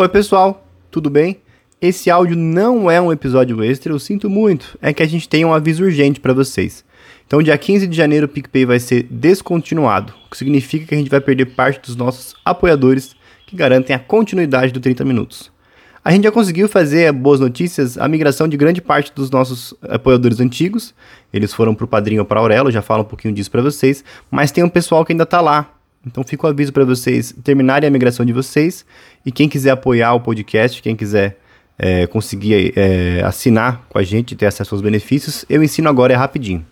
Oi, 0.00 0.08
pessoal, 0.08 0.64
tudo 0.92 1.10
bem? 1.10 1.40
Esse 1.82 2.08
áudio 2.08 2.36
não 2.36 2.88
é 2.88 3.00
um 3.00 3.10
episódio 3.10 3.64
extra, 3.64 3.92
eu 3.92 3.98
sinto 3.98 4.30
muito. 4.30 4.78
É 4.80 4.92
que 4.92 5.02
a 5.02 5.06
gente 5.06 5.28
tem 5.28 5.44
um 5.44 5.52
aviso 5.52 5.82
urgente 5.82 6.20
para 6.20 6.32
vocês. 6.32 6.84
Então, 7.26 7.42
dia 7.42 7.58
15 7.58 7.84
de 7.88 7.96
janeiro, 7.96 8.26
o 8.26 8.28
PicPay 8.28 8.64
vai 8.64 8.78
ser 8.78 9.08
descontinuado, 9.10 10.14
o 10.24 10.30
que 10.30 10.36
significa 10.36 10.86
que 10.86 10.94
a 10.94 10.98
gente 10.98 11.10
vai 11.10 11.20
perder 11.20 11.46
parte 11.46 11.80
dos 11.84 11.96
nossos 11.96 12.36
apoiadores 12.44 13.16
que 13.44 13.56
garantem 13.56 13.96
a 13.96 13.98
continuidade 13.98 14.72
do 14.72 14.78
30 14.78 15.04
Minutos. 15.04 15.50
A 16.04 16.12
gente 16.12 16.22
já 16.22 16.30
conseguiu 16.30 16.68
fazer 16.68 17.10
boas 17.10 17.40
notícias, 17.40 17.98
a 17.98 18.06
migração 18.06 18.46
de 18.46 18.56
grande 18.56 18.80
parte 18.80 19.12
dos 19.12 19.32
nossos 19.32 19.74
apoiadores 19.82 20.38
antigos. 20.38 20.94
Eles 21.32 21.52
foram 21.52 21.74
para 21.74 21.86
o 21.86 21.88
Padrinho 21.88 22.20
ou 22.20 22.24
para 22.24 22.38
Aurelo, 22.38 22.70
já 22.70 22.82
falo 22.82 23.02
um 23.02 23.06
pouquinho 23.06 23.34
disso 23.34 23.50
para 23.50 23.62
vocês. 23.62 24.04
Mas 24.30 24.52
tem 24.52 24.62
um 24.62 24.68
pessoal 24.68 25.04
que 25.04 25.12
ainda 25.12 25.24
está 25.24 25.40
lá. 25.40 25.74
Então 26.10 26.24
fica 26.24 26.46
o 26.46 26.50
aviso 26.50 26.72
para 26.72 26.84
vocês 26.84 27.34
terminarem 27.44 27.86
a 27.86 27.90
migração 27.90 28.24
de 28.24 28.32
vocês. 28.32 28.84
E 29.24 29.30
quem 29.30 29.48
quiser 29.48 29.70
apoiar 29.70 30.14
o 30.14 30.20
podcast, 30.20 30.82
quem 30.82 30.96
quiser 30.96 31.38
é, 31.78 32.06
conseguir 32.06 32.72
é, 32.74 33.22
assinar 33.24 33.84
com 33.88 33.98
a 33.98 34.02
gente, 34.02 34.34
ter 34.34 34.46
acesso 34.46 34.74
aos 34.74 34.82
benefícios, 34.82 35.44
eu 35.48 35.62
ensino 35.62 35.88
agora, 35.88 36.12
é 36.12 36.16
rapidinho. 36.16 36.66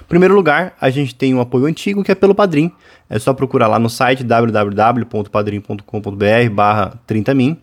Em 0.00 0.04
primeiro 0.08 0.34
lugar, 0.34 0.74
a 0.80 0.90
gente 0.90 1.14
tem 1.14 1.34
um 1.34 1.40
apoio 1.40 1.66
antigo 1.66 2.04
que 2.04 2.12
é 2.12 2.14
pelo 2.14 2.34
Padrim. 2.34 2.70
É 3.10 3.18
só 3.18 3.34
procurar 3.34 3.66
lá 3.66 3.78
no 3.78 3.90
site 3.90 4.22
www.padrim.com.br 4.22 6.50
barra 6.52 6.98
30min 7.06 7.58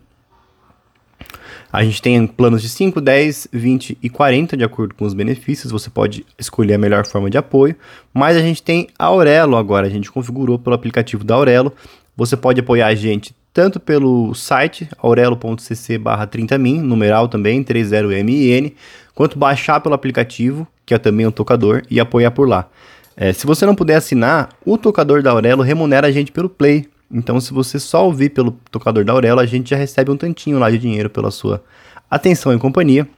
a 1.72 1.84
gente 1.84 2.00
tem 2.00 2.26
planos 2.26 2.62
de 2.62 2.68
5, 2.68 3.00
10, 3.00 3.48
20 3.52 3.98
e 4.02 4.08
40, 4.08 4.56
de 4.56 4.64
acordo 4.64 4.94
com 4.94 5.04
os 5.04 5.14
benefícios. 5.14 5.72
Você 5.72 5.90
pode 5.90 6.24
escolher 6.38 6.74
a 6.74 6.78
melhor 6.78 7.06
forma 7.06 7.28
de 7.28 7.36
apoio. 7.36 7.76
Mas 8.14 8.36
a 8.36 8.40
gente 8.40 8.62
tem 8.62 8.88
a 8.98 9.06
Aurelo 9.06 9.56
agora. 9.56 9.86
A 9.86 9.90
gente 9.90 10.10
configurou 10.10 10.58
pelo 10.58 10.74
aplicativo 10.74 11.24
da 11.24 11.34
Aurelo. 11.34 11.72
Você 12.16 12.36
pode 12.36 12.60
apoiar 12.60 12.86
a 12.86 12.94
gente 12.94 13.34
tanto 13.52 13.80
pelo 13.80 14.34
site 14.34 14.88
aurelo.cc 14.98 15.98
barra 15.98 16.26
30min, 16.26 16.78
numeral 16.80 17.26
também, 17.26 17.64
30min, 17.64 18.74
quanto 19.14 19.38
baixar 19.38 19.80
pelo 19.80 19.94
aplicativo, 19.94 20.66
que 20.84 20.92
é 20.92 20.98
também 20.98 21.26
um 21.26 21.30
tocador, 21.30 21.82
e 21.90 21.98
apoiar 21.98 22.30
por 22.30 22.46
lá. 22.46 22.68
É, 23.16 23.32
se 23.32 23.46
você 23.46 23.64
não 23.64 23.74
puder 23.74 23.96
assinar, 23.96 24.50
o 24.64 24.76
tocador 24.76 25.22
da 25.22 25.30
Aurelo 25.30 25.62
remunera 25.62 26.06
a 26.06 26.10
gente 26.10 26.30
pelo 26.30 26.50
Play, 26.50 26.86
então, 27.10 27.40
se 27.40 27.52
você 27.52 27.78
só 27.78 28.04
ouvir 28.04 28.30
pelo 28.30 28.52
tocador 28.70 29.04
da 29.04 29.12
Aurela, 29.12 29.42
a 29.42 29.46
gente 29.46 29.70
já 29.70 29.76
recebe 29.76 30.10
um 30.10 30.16
tantinho 30.16 30.58
lá 30.58 30.70
de 30.70 30.78
dinheiro 30.78 31.08
pela 31.08 31.30
sua 31.30 31.62
atenção 32.10 32.52
e 32.52 32.58
companhia. 32.58 33.08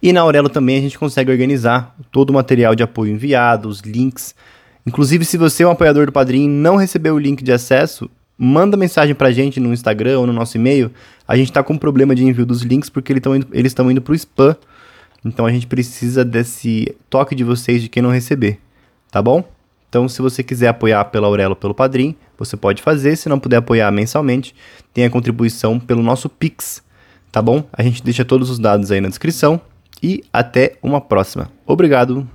E 0.00 0.12
na 0.12 0.20
Aurelo 0.20 0.48
também 0.48 0.78
a 0.78 0.80
gente 0.80 0.98
consegue 0.98 1.30
organizar 1.30 1.96
todo 2.12 2.30
o 2.30 2.32
material 2.34 2.74
de 2.74 2.82
apoio 2.82 3.12
enviado, 3.12 3.68
os 3.68 3.80
links. 3.80 4.34
Inclusive, 4.86 5.24
se 5.24 5.36
você 5.36 5.62
é 5.62 5.66
um 5.66 5.70
apoiador 5.70 6.06
do 6.06 6.12
Padrim 6.12 6.44
e 6.44 6.48
não 6.48 6.76
recebeu 6.76 7.14
o 7.14 7.18
link 7.18 7.42
de 7.42 7.50
acesso, 7.52 8.08
manda 8.38 8.76
mensagem 8.76 9.14
pra 9.14 9.32
gente 9.32 9.58
no 9.58 9.72
Instagram 9.72 10.20
ou 10.20 10.26
no 10.26 10.32
nosso 10.32 10.56
e-mail. 10.56 10.90
A 11.26 11.36
gente 11.36 11.50
tá 11.50 11.62
com 11.62 11.72
um 11.72 11.78
problema 11.78 12.14
de 12.14 12.24
envio 12.24 12.46
dos 12.46 12.62
links 12.62 12.88
porque 12.88 13.12
eles 13.12 13.72
estão 13.72 13.90
indo, 13.90 14.02
pro 14.02 14.14
spam. 14.14 14.56
Então 15.24 15.46
a 15.46 15.50
gente 15.50 15.66
precisa 15.66 16.24
desse 16.24 16.94
toque 17.08 17.34
de 17.34 17.42
vocês 17.42 17.80
de 17.80 17.88
quem 17.88 18.02
não 18.02 18.10
receber, 18.10 18.60
tá 19.10 19.22
bom? 19.22 19.42
Então, 19.94 20.08
se 20.08 20.20
você 20.20 20.42
quiser 20.42 20.66
apoiar 20.66 21.04
pela 21.04 21.28
Aurelo 21.28 21.54
pelo 21.54 21.72
Padrim, 21.72 22.16
você 22.36 22.56
pode 22.56 22.82
fazer. 22.82 23.14
Se 23.14 23.28
não 23.28 23.38
puder 23.38 23.58
apoiar 23.58 23.92
mensalmente, 23.92 24.52
tem 24.92 25.04
a 25.04 25.10
contribuição 25.10 25.78
pelo 25.78 26.02
nosso 26.02 26.28
Pix, 26.28 26.82
tá 27.30 27.40
bom? 27.40 27.62
A 27.72 27.80
gente 27.80 28.02
deixa 28.02 28.24
todos 28.24 28.50
os 28.50 28.58
dados 28.58 28.90
aí 28.90 29.00
na 29.00 29.08
descrição 29.08 29.60
e 30.02 30.24
até 30.32 30.72
uma 30.82 31.00
próxima. 31.00 31.48
Obrigado! 31.64 32.28